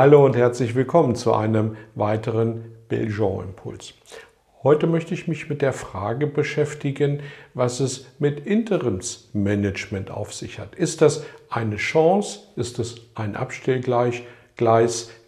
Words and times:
Hallo 0.00 0.24
und 0.24 0.36
herzlich 0.36 0.76
willkommen 0.76 1.16
zu 1.16 1.34
einem 1.34 1.76
weiteren 1.96 2.66
Belgian-Impuls. 2.88 3.94
Heute 4.62 4.86
möchte 4.86 5.12
ich 5.12 5.26
mich 5.26 5.48
mit 5.48 5.60
der 5.60 5.72
Frage 5.72 6.28
beschäftigen, 6.28 7.18
was 7.52 7.80
es 7.80 8.06
mit 8.20 8.46
Interimsmanagement 8.46 10.12
auf 10.12 10.32
sich 10.32 10.60
hat. 10.60 10.76
Ist 10.76 11.02
das 11.02 11.24
eine 11.50 11.78
Chance? 11.78 12.42
Ist 12.54 12.78
es 12.78 13.08
ein 13.16 13.34
Abstellgleis? 13.34 14.22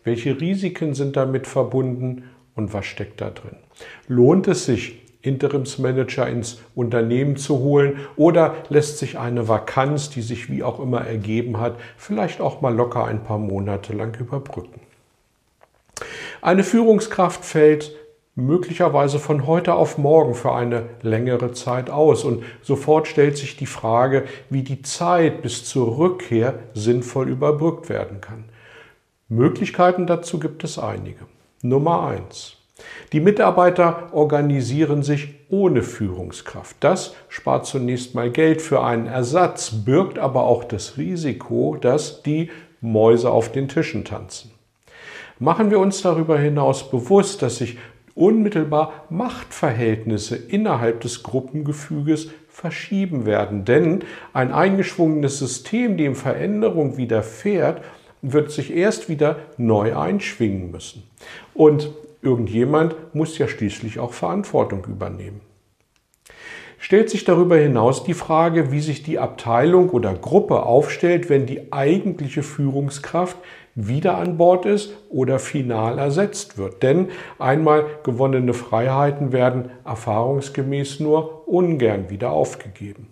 Welche 0.04 0.40
Risiken 0.40 0.94
sind 0.94 1.16
damit 1.16 1.48
verbunden 1.48 2.30
und 2.54 2.72
was 2.72 2.86
steckt 2.86 3.20
da 3.20 3.30
drin? 3.30 3.56
Lohnt 4.06 4.46
es 4.46 4.66
sich, 4.66 5.02
Interimsmanager 5.22 6.28
ins 6.28 6.60
Unternehmen 6.74 7.36
zu 7.36 7.58
holen 7.58 8.00
oder 8.16 8.54
lässt 8.68 8.98
sich 8.98 9.18
eine 9.18 9.48
Vakanz, 9.48 10.10
die 10.10 10.22
sich 10.22 10.50
wie 10.50 10.62
auch 10.62 10.80
immer 10.80 11.02
ergeben 11.02 11.60
hat, 11.60 11.76
vielleicht 11.96 12.40
auch 12.40 12.60
mal 12.60 12.74
locker 12.74 13.04
ein 13.04 13.22
paar 13.22 13.38
Monate 13.38 13.92
lang 13.92 14.18
überbrücken. 14.18 14.80
Eine 16.42 16.64
Führungskraft 16.64 17.44
fällt 17.44 17.92
möglicherweise 18.34 19.18
von 19.18 19.46
heute 19.46 19.74
auf 19.74 19.98
morgen 19.98 20.34
für 20.34 20.52
eine 20.52 20.84
längere 21.02 21.52
Zeit 21.52 21.90
aus 21.90 22.24
und 22.24 22.44
sofort 22.62 23.08
stellt 23.08 23.36
sich 23.36 23.56
die 23.56 23.66
Frage, 23.66 24.24
wie 24.48 24.62
die 24.62 24.82
Zeit 24.82 25.42
bis 25.42 25.64
zur 25.64 25.98
Rückkehr 25.98 26.54
sinnvoll 26.74 27.28
überbrückt 27.28 27.88
werden 27.88 28.20
kann. 28.20 28.44
Möglichkeiten 29.28 30.06
dazu 30.06 30.38
gibt 30.38 30.64
es 30.64 30.78
einige. 30.78 31.26
Nummer 31.62 32.06
eins: 32.06 32.56
die 33.12 33.20
Mitarbeiter 33.20 34.08
organisieren 34.12 35.02
sich 35.02 35.34
ohne 35.48 35.82
Führungskraft. 35.82 36.76
Das 36.80 37.14
spart 37.28 37.66
zunächst 37.66 38.14
mal 38.14 38.30
Geld 38.30 38.62
für 38.62 38.82
einen 38.82 39.06
Ersatz, 39.06 39.70
birgt 39.84 40.18
aber 40.18 40.44
auch 40.44 40.64
das 40.64 40.96
Risiko, 40.96 41.76
dass 41.80 42.22
die 42.22 42.50
Mäuse 42.80 43.30
auf 43.30 43.52
den 43.52 43.68
Tischen 43.68 44.04
tanzen. 44.04 44.52
Machen 45.38 45.70
wir 45.70 45.78
uns 45.78 46.02
darüber 46.02 46.38
hinaus 46.38 46.90
bewusst, 46.90 47.42
dass 47.42 47.56
sich 47.56 47.78
unmittelbar 48.14 49.06
Machtverhältnisse 49.08 50.36
innerhalb 50.36 51.00
des 51.00 51.22
Gruppengefüges 51.22 52.28
verschieben 52.48 53.24
werden. 53.24 53.64
Denn 53.64 54.00
ein 54.32 54.52
eingeschwungenes 54.52 55.38
System, 55.38 55.96
dem 55.96 56.14
Veränderung 56.14 56.96
widerfährt, 56.96 57.82
wird 58.22 58.50
sich 58.50 58.74
erst 58.74 59.08
wieder 59.08 59.36
neu 59.56 59.96
einschwingen 59.96 60.70
müssen. 60.70 61.04
Und 61.54 61.90
Irgendjemand 62.22 63.14
muss 63.14 63.38
ja 63.38 63.48
schließlich 63.48 63.98
auch 63.98 64.12
Verantwortung 64.12 64.84
übernehmen. 64.86 65.40
Stellt 66.78 67.10
sich 67.10 67.24
darüber 67.24 67.56
hinaus 67.56 68.04
die 68.04 68.14
Frage, 68.14 68.72
wie 68.72 68.80
sich 68.80 69.02
die 69.02 69.18
Abteilung 69.18 69.90
oder 69.90 70.14
Gruppe 70.14 70.62
aufstellt, 70.62 71.28
wenn 71.28 71.44
die 71.44 71.72
eigentliche 71.72 72.42
Führungskraft 72.42 73.36
wieder 73.74 74.16
an 74.16 74.38
Bord 74.38 74.64
ist 74.64 74.94
oder 75.10 75.38
final 75.38 75.98
ersetzt 75.98 76.56
wird. 76.56 76.82
Denn 76.82 77.10
einmal 77.38 77.84
gewonnene 78.02 78.54
Freiheiten 78.54 79.32
werden 79.32 79.70
erfahrungsgemäß 79.84 81.00
nur 81.00 81.46
ungern 81.46 82.08
wieder 82.08 82.30
aufgegeben. 82.30 83.08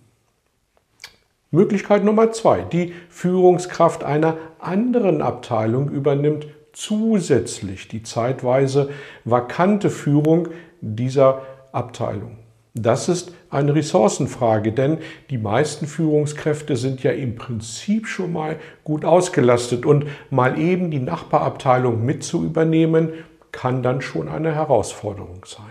Möglichkeit 1.50 2.04
Nummer 2.04 2.32
zwei. 2.32 2.62
Die 2.62 2.92
Führungskraft 3.08 4.02
einer 4.02 4.36
anderen 4.58 5.22
Abteilung 5.22 5.90
übernimmt 5.90 6.46
zusätzlich 6.78 7.88
die 7.88 8.04
zeitweise 8.04 8.90
vakante 9.24 9.90
Führung 9.90 10.48
dieser 10.80 11.42
Abteilung. 11.72 12.38
Das 12.72 13.08
ist 13.08 13.32
eine 13.50 13.74
Ressourcenfrage, 13.74 14.72
denn 14.72 14.98
die 15.30 15.38
meisten 15.38 15.86
Führungskräfte 15.88 16.76
sind 16.76 17.02
ja 17.02 17.10
im 17.10 17.34
Prinzip 17.34 18.06
schon 18.06 18.32
mal 18.32 18.56
gut 18.84 19.04
ausgelastet 19.04 19.84
und 19.84 20.06
mal 20.30 20.56
eben 20.56 20.92
die 20.92 21.00
Nachbarabteilung 21.00 22.04
mit 22.04 22.22
zu 22.22 22.44
übernehmen, 22.44 23.12
kann 23.50 23.82
dann 23.82 24.00
schon 24.00 24.28
eine 24.28 24.54
Herausforderung 24.54 25.44
sein. 25.46 25.64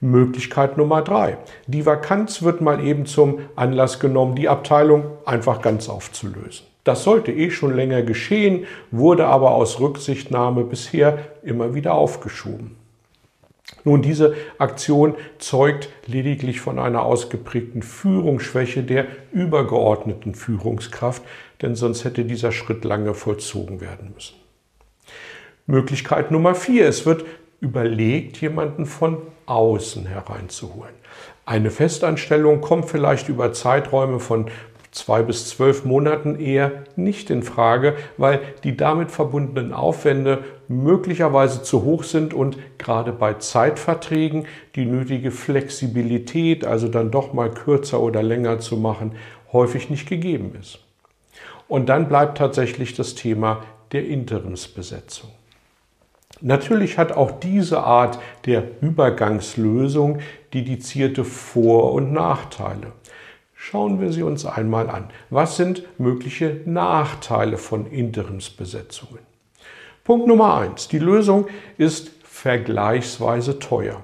Möglichkeit 0.00 0.78
Nummer 0.78 1.02
drei. 1.02 1.36
Die 1.66 1.84
Vakanz 1.84 2.42
wird 2.42 2.62
mal 2.62 2.82
eben 2.82 3.04
zum 3.04 3.40
Anlass 3.56 4.00
genommen, 4.00 4.36
die 4.36 4.48
Abteilung 4.48 5.04
einfach 5.26 5.60
ganz 5.60 5.90
aufzulösen. 5.90 6.71
Das 6.84 7.04
sollte 7.04 7.30
eh 7.32 7.50
schon 7.50 7.74
länger 7.74 8.02
geschehen, 8.02 8.66
wurde 8.90 9.26
aber 9.26 9.52
aus 9.52 9.78
Rücksichtnahme 9.78 10.64
bisher 10.64 11.18
immer 11.42 11.74
wieder 11.74 11.94
aufgeschoben. 11.94 12.76
Nun, 13.84 14.02
diese 14.02 14.34
Aktion 14.58 15.14
zeugt 15.38 15.88
lediglich 16.06 16.60
von 16.60 16.78
einer 16.78 17.02
ausgeprägten 17.04 17.82
Führungsschwäche 17.82 18.82
der 18.82 19.06
übergeordneten 19.32 20.34
Führungskraft, 20.34 21.22
denn 21.62 21.74
sonst 21.74 22.04
hätte 22.04 22.24
dieser 22.24 22.52
Schritt 22.52 22.84
lange 22.84 23.14
vollzogen 23.14 23.80
werden 23.80 24.12
müssen. 24.14 24.36
Möglichkeit 25.66 26.30
Nummer 26.30 26.54
vier. 26.54 26.86
Es 26.86 27.06
wird 27.06 27.24
überlegt, 27.60 28.40
jemanden 28.40 28.86
von 28.86 29.18
außen 29.46 30.06
hereinzuholen. 30.06 30.94
Eine 31.44 31.70
Festanstellung 31.70 32.60
kommt 32.60 32.88
vielleicht 32.88 33.28
über 33.28 33.52
Zeiträume 33.52 34.20
von 34.20 34.46
zwei 34.92 35.22
bis 35.22 35.48
zwölf 35.48 35.84
Monaten 35.84 36.38
eher 36.38 36.84
nicht 36.96 37.30
in 37.30 37.42
Frage, 37.42 37.96
weil 38.18 38.40
die 38.62 38.76
damit 38.76 39.10
verbundenen 39.10 39.72
Aufwände 39.72 40.44
möglicherweise 40.68 41.62
zu 41.62 41.82
hoch 41.82 42.04
sind 42.04 42.32
und 42.34 42.56
gerade 42.78 43.12
bei 43.12 43.34
Zeitverträgen 43.34 44.46
die 44.76 44.84
nötige 44.84 45.30
Flexibilität, 45.30 46.64
also 46.64 46.88
dann 46.88 47.10
doch 47.10 47.32
mal 47.32 47.50
kürzer 47.50 48.00
oder 48.00 48.22
länger 48.22 48.60
zu 48.60 48.76
machen, 48.76 49.12
häufig 49.52 49.90
nicht 49.90 50.08
gegeben 50.08 50.54
ist. 50.60 50.78
Und 51.68 51.88
dann 51.88 52.08
bleibt 52.08 52.38
tatsächlich 52.38 52.94
das 52.94 53.14
Thema 53.14 53.62
der 53.92 54.06
Interimsbesetzung. 54.06 55.30
Natürlich 56.42 56.98
hat 56.98 57.12
auch 57.12 57.30
diese 57.30 57.82
Art 57.84 58.18
der 58.46 58.64
Übergangslösung 58.82 60.18
dedizierte 60.52 61.24
Vor- 61.24 61.92
und 61.92 62.12
Nachteile. 62.12 62.92
Schauen 63.64 64.00
wir 64.00 64.12
sie 64.12 64.24
uns 64.24 64.44
einmal 64.44 64.90
an. 64.90 65.04
Was 65.30 65.56
sind 65.56 65.84
mögliche 65.96 66.62
Nachteile 66.64 67.58
von 67.58 67.86
Interimsbesetzungen? 67.86 69.20
Punkt 70.02 70.26
Nummer 70.26 70.56
eins: 70.56 70.88
Die 70.88 70.98
Lösung 70.98 71.46
ist 71.78 72.10
vergleichsweise 72.24 73.60
teuer. 73.60 74.02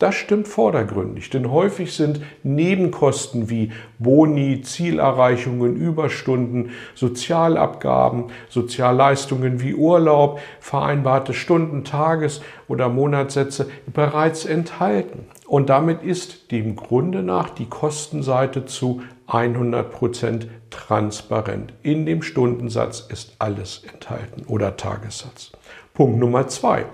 Das 0.00 0.16
stimmt 0.16 0.48
vordergründig, 0.48 1.30
denn 1.30 1.52
häufig 1.52 1.94
sind 1.94 2.22
Nebenkosten 2.42 3.48
wie 3.48 3.70
Boni, 4.00 4.62
Zielerreichungen, 4.62 5.76
Überstunden, 5.76 6.72
Sozialabgaben, 6.96 8.32
Sozialleistungen 8.48 9.60
wie 9.60 9.76
Urlaub, 9.76 10.40
vereinbarte 10.58 11.34
Stunden, 11.34 11.84
Tages- 11.84 12.42
oder 12.66 12.88
Monatssätze 12.88 13.70
bereits 13.86 14.44
enthalten. 14.44 15.26
Und 15.52 15.68
damit 15.68 16.02
ist 16.02 16.50
dem 16.50 16.76
Grunde 16.76 17.22
nach 17.22 17.50
die 17.50 17.66
Kostenseite 17.66 18.64
zu 18.64 19.02
100 19.26 19.90
Prozent 19.90 20.46
transparent. 20.70 21.74
In 21.82 22.06
dem 22.06 22.22
Stundensatz 22.22 23.00
ist 23.06 23.36
alles 23.38 23.82
enthalten 23.92 24.46
oder 24.46 24.78
Tagessatz. 24.78 25.52
Punkt 25.92 26.18
Nummer 26.18 26.48
zwei. 26.48 26.86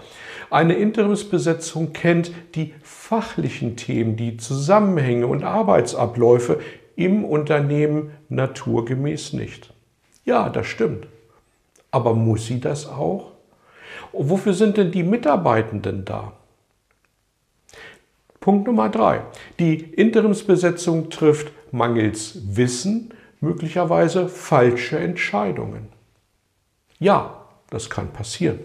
Eine 0.50 0.74
Interimsbesetzung 0.74 1.92
kennt 1.92 2.32
die 2.56 2.74
fachlichen 2.82 3.76
Themen, 3.76 4.16
die 4.16 4.38
Zusammenhänge 4.38 5.28
und 5.28 5.44
Arbeitsabläufe 5.44 6.58
im 6.96 7.24
Unternehmen 7.24 8.10
naturgemäß 8.28 9.34
nicht. 9.34 9.72
Ja, 10.24 10.48
das 10.48 10.66
stimmt. 10.66 11.06
Aber 11.92 12.12
muss 12.12 12.46
sie 12.46 12.58
das 12.58 12.88
auch? 12.88 13.30
Und 14.10 14.30
wofür 14.30 14.52
sind 14.52 14.78
denn 14.78 14.90
die 14.90 15.04
Mitarbeitenden 15.04 16.04
da? 16.04 16.32
Punkt 18.48 18.66
Nummer 18.66 18.88
drei. 18.88 19.20
Die 19.58 19.74
Interimsbesetzung 19.74 21.10
trifft 21.10 21.52
mangels 21.70 22.56
Wissen 22.56 23.12
möglicherweise 23.42 24.26
falsche 24.30 24.98
Entscheidungen. 24.98 25.88
Ja, 26.98 27.44
das 27.68 27.90
kann 27.90 28.10
passieren. 28.10 28.58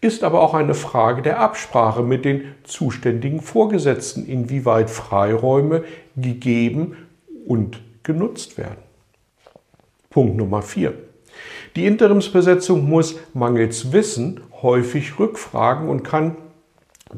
Ist 0.00 0.22
aber 0.22 0.40
auch 0.40 0.54
eine 0.54 0.74
Frage 0.74 1.20
der 1.22 1.40
Absprache 1.40 2.04
mit 2.04 2.24
den 2.24 2.44
zuständigen 2.62 3.40
Vorgesetzten, 3.40 4.24
inwieweit 4.24 4.88
Freiräume 4.88 5.82
gegeben 6.14 6.96
und 7.48 7.80
genutzt 8.04 8.56
werden. 8.56 8.84
Punkt 10.10 10.36
Nummer 10.36 10.62
vier. 10.62 10.94
Die 11.74 11.86
Interimsbesetzung 11.86 12.88
muss 12.88 13.16
mangels 13.32 13.90
Wissen 13.90 14.42
häufig 14.62 15.18
rückfragen 15.18 15.88
und 15.88 16.04
kann 16.04 16.36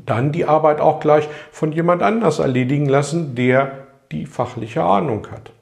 dann 0.05 0.33
die 0.33 0.45
Arbeit 0.45 0.81
auch 0.81 1.01
gleich 1.01 1.29
von 1.51 1.73
jemand 1.73 2.03
anders 2.03 2.39
erledigen 2.39 2.87
lassen, 2.87 3.35
der 3.35 3.87
die 4.13 4.27
fachliche 4.27 4.83
Ahnung 4.83 5.27
hat. 5.31 5.53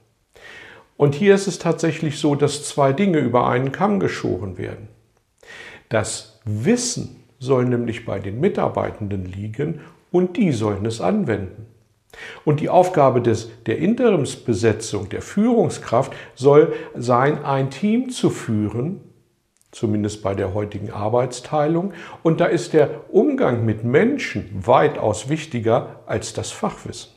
Und 0.97 1.15
hier 1.15 1.35
ist 1.35 1.47
es 1.47 1.59
tatsächlich 1.59 2.19
so, 2.19 2.35
dass 2.35 2.67
zwei 2.67 2.93
Dinge 2.93 3.19
über 3.19 3.49
einen 3.49 3.73
Kamm 3.73 4.01
geschoren 4.01 4.59
werden. 4.59 4.89
Das 5.89 6.41
Wissen 6.45 7.25
soll 7.39 7.65
nämlich 7.65 8.05
bei 8.05 8.19
den 8.19 8.41
Mitarbeitenden 8.41 9.25
liegen 9.27 9.81
und 10.11 10.37
die 10.37 10.53
sollen 10.53 10.87
es 10.87 11.01
anwenden. 11.01 11.67
Und 12.45 12.61
die 12.61 12.69
Aufgabe 12.69 13.21
des, 13.21 13.51
der 13.67 13.79
Interimsbesetzung, 13.79 15.09
der 15.09 15.21
Führungskraft, 15.21 16.13
soll 16.35 16.73
sein, 16.95 17.45
ein 17.45 17.71
Team 17.71 18.11
zu 18.11 18.31
führen, 18.31 19.01
zumindest 19.75 20.23
bei 20.23 20.35
der 20.35 20.55
heutigen 20.55 20.91
Arbeitsteilung. 20.91 21.93
Und 22.23 22.41
da 22.41 22.47
ist 22.47 22.73
der 22.73 23.13
Umgang 23.13 23.65
mit 23.65 23.85
Menschen 23.85 24.49
weitaus 24.55 25.29
wichtiger 25.29 26.01
als 26.07 26.33
das 26.33 26.53
Fachwissen. 26.53 27.11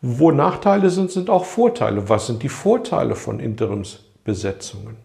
Wo 0.00 0.30
Nachteile 0.30 0.90
sind, 0.90 1.10
sind 1.10 1.30
auch 1.30 1.44
Vorteile. 1.44 2.08
Was 2.08 2.26
sind 2.26 2.42
die 2.42 2.48
Vorteile 2.48 3.16
von 3.16 3.40
Interimsbesetzungen? 3.40 4.96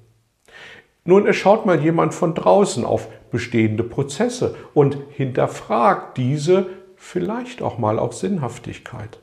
Nun, 1.05 1.25
es 1.25 1.37
schaut 1.37 1.65
mal 1.65 1.81
jemand 1.81 2.13
von 2.13 2.35
draußen 2.35 2.85
auf 2.85 3.07
bestehende 3.31 3.83
Prozesse 3.83 4.55
und 4.73 4.97
hinterfragt 5.09 6.17
diese 6.17 6.67
vielleicht 6.95 7.61
auch 7.61 7.77
mal 7.77 7.97
auf 7.97 8.13
Sinnhaftigkeit. 8.13 9.19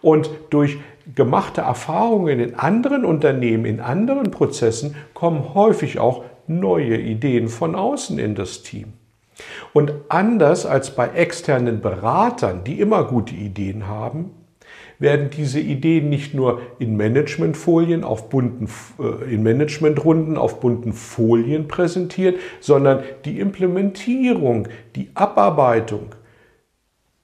Und 0.00 0.30
durch 0.50 0.78
gemachte 1.14 1.62
Erfahrungen 1.62 2.40
in 2.40 2.54
anderen 2.54 3.04
Unternehmen, 3.04 3.64
in 3.64 3.80
anderen 3.80 4.30
Prozessen 4.30 4.94
kommen 5.14 5.54
häufig 5.54 5.98
auch 5.98 6.24
neue 6.46 6.98
Ideen 6.98 7.48
von 7.48 7.74
außen 7.74 8.18
in 8.18 8.34
das 8.34 8.62
Team. 8.62 8.92
Und 9.72 9.92
anders 10.08 10.66
als 10.66 10.94
bei 10.94 11.08
externen 11.08 11.80
Beratern, 11.80 12.64
die 12.64 12.80
immer 12.80 13.04
gute 13.04 13.34
Ideen 13.34 13.86
haben, 13.86 14.32
werden 14.98 15.30
diese 15.30 15.60
Ideen 15.60 16.08
nicht 16.08 16.34
nur 16.34 16.60
in 16.78 16.96
Managementfolien 16.96 18.02
auf 18.02 18.28
bunten, 18.28 18.68
äh, 18.98 19.32
in 19.32 19.42
Managementrunden 19.42 20.36
auf 20.36 20.60
bunten 20.60 20.92
Folien 20.92 21.68
präsentiert, 21.68 22.40
sondern 22.60 23.04
die 23.24 23.38
Implementierung, 23.38 24.66
die 24.96 25.10
Abarbeitung 25.14 26.14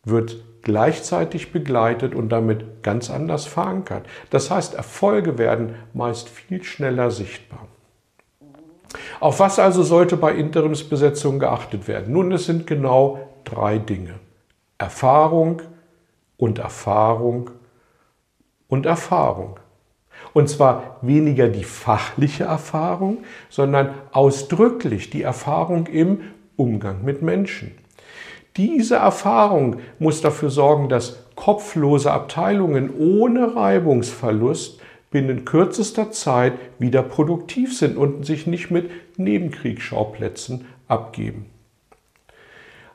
wird 0.04 0.44
gleichzeitig 0.64 1.52
begleitet 1.52 2.14
und 2.14 2.30
damit 2.30 2.82
ganz 2.82 3.10
anders 3.10 3.46
verankert. 3.46 4.06
Das 4.30 4.50
heißt, 4.50 4.74
Erfolge 4.74 5.38
werden 5.38 5.76
meist 5.92 6.28
viel 6.28 6.64
schneller 6.64 7.10
sichtbar. 7.10 7.68
Auf 9.20 9.40
was 9.40 9.58
also 9.58 9.82
sollte 9.82 10.16
bei 10.16 10.32
Interimsbesetzungen 10.34 11.38
geachtet 11.38 11.88
werden? 11.88 12.12
Nun, 12.12 12.32
es 12.32 12.46
sind 12.46 12.66
genau 12.66 13.18
drei 13.44 13.78
Dinge. 13.78 14.14
Erfahrung 14.78 15.62
und 16.36 16.58
Erfahrung 16.58 17.50
und 18.68 18.86
Erfahrung. 18.86 19.58
Und 20.32 20.48
zwar 20.48 20.98
weniger 21.02 21.48
die 21.48 21.64
fachliche 21.64 22.44
Erfahrung, 22.44 23.18
sondern 23.48 23.94
ausdrücklich 24.12 25.10
die 25.10 25.22
Erfahrung 25.22 25.86
im 25.86 26.20
Umgang 26.56 27.04
mit 27.04 27.22
Menschen. 27.22 27.72
Diese 28.56 28.96
Erfahrung 28.96 29.80
muss 29.98 30.20
dafür 30.20 30.50
sorgen, 30.50 30.88
dass 30.88 31.24
kopflose 31.34 32.12
Abteilungen 32.12 32.90
ohne 32.96 33.56
Reibungsverlust 33.56 34.80
binnen 35.10 35.44
kürzester 35.44 36.12
Zeit 36.12 36.52
wieder 36.78 37.02
produktiv 37.02 37.76
sind 37.76 37.96
und 37.96 38.24
sich 38.24 38.46
nicht 38.46 38.70
mit 38.70 38.90
Nebenkriegsschauplätzen 39.16 40.66
abgeben. 40.86 41.46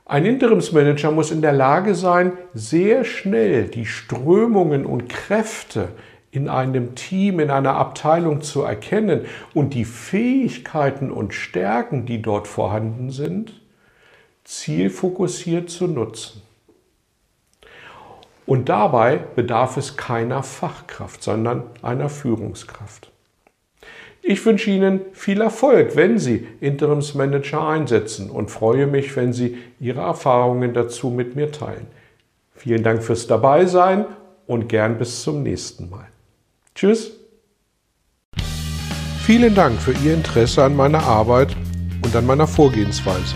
Ein 0.05 0.25
Interimsmanager 0.25 1.11
muss 1.11 1.29
in 1.29 1.41
der 1.41 1.53
Lage 1.53 1.93
sein, 1.93 2.31
sehr 2.53 3.03
schnell 3.03 3.65
die 3.65 3.85
Strömungen 3.85 4.85
und 4.85 5.07
Kräfte 5.07 5.89
in 6.31 6.47
einem 6.47 6.95
Team, 6.95 7.39
in 7.39 7.51
einer 7.51 7.75
Abteilung 7.75 8.41
zu 8.41 8.63
erkennen 8.63 9.25
und 9.53 9.73
die 9.73 9.85
Fähigkeiten 9.85 11.11
und 11.11 11.33
Stärken, 11.33 12.05
die 12.05 12.21
dort 12.21 12.47
vorhanden 12.47 13.11
sind, 13.11 13.58
zielfokussiert 14.49 15.69
zu 15.69 15.85
nutzen. 15.85 16.41
Und 18.47 18.67
dabei 18.67 19.17
bedarf 19.17 19.77
es 19.77 19.95
keiner 19.95 20.41
Fachkraft, 20.41 21.21
sondern 21.21 21.63
einer 21.83 22.09
Führungskraft. 22.09 23.11
Ich 24.23 24.43
wünsche 24.43 24.71
Ihnen 24.71 25.01
viel 25.13 25.41
Erfolg, 25.41 25.95
wenn 25.95 26.17
Sie 26.17 26.47
Interimsmanager 26.61 27.67
einsetzen 27.67 28.31
und 28.31 28.49
freue 28.49 28.87
mich, 28.87 29.15
wenn 29.15 29.33
Sie 29.33 29.59
Ihre 29.79 30.01
Erfahrungen 30.01 30.73
dazu 30.73 31.11
mit 31.11 31.35
mir 31.35 31.51
teilen. 31.51 31.85
Vielen 32.55 32.81
Dank 32.81 33.03
fürs 33.03 33.27
Dabeisein 33.27 34.05
und 34.47 34.67
gern 34.67 34.97
bis 34.97 35.21
zum 35.21 35.43
nächsten 35.43 35.91
Mal. 35.91 36.07
Tschüss. 36.73 37.11
Vielen 39.23 39.53
Dank 39.53 39.79
für 39.79 39.93
Ihr 40.03 40.15
Interesse 40.15 40.63
an 40.63 40.75
meiner 40.75 41.03
Arbeit 41.03 41.55
und 42.03 42.15
an 42.15 42.25
meiner 42.25 42.47
Vorgehensweise. 42.47 43.35